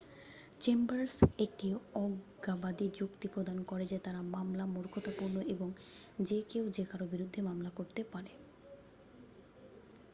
"""Chambers 0.59 1.15
একটি 1.37 1.67
অজ্ঞাবাদী 1.95 2.87
যুক্তি 2.93 3.27
প্রদান 3.27 3.57
করে 3.63 3.85
যে 3.85 3.97
তার 3.99 4.15
মামলা 4.31 4.65
"""মূর্খতাপূর্ণ""" 4.65 5.35
এবং 5.47 5.69
"""যে 6.19 6.39
কেউ 6.47 6.63
যে 6.69 6.83
কারো 6.85 7.05
বিরুদ্ধে 7.07 7.39
মামলা 7.41 7.69
করতে 7.69 8.01
পারে।"""" 8.03 8.31